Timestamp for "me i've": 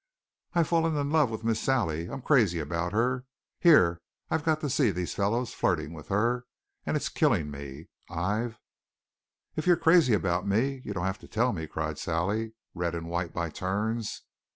7.51-8.57